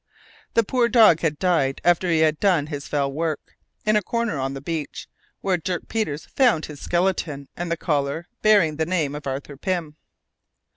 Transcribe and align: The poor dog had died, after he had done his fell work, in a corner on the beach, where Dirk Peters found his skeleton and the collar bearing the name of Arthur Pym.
The 0.55 0.63
poor 0.63 0.89
dog 0.89 1.19
had 1.19 1.37
died, 1.37 1.79
after 1.83 2.09
he 2.09 2.21
had 2.21 2.39
done 2.39 2.65
his 2.65 2.87
fell 2.87 3.11
work, 3.11 3.55
in 3.85 3.95
a 3.95 4.01
corner 4.01 4.39
on 4.39 4.55
the 4.55 4.59
beach, 4.59 5.07
where 5.41 5.57
Dirk 5.57 5.87
Peters 5.89 6.25
found 6.25 6.65
his 6.65 6.81
skeleton 6.81 7.49
and 7.55 7.69
the 7.69 7.77
collar 7.77 8.25
bearing 8.41 8.77
the 8.77 8.87
name 8.87 9.13
of 9.13 9.27
Arthur 9.27 9.57
Pym. 9.57 9.95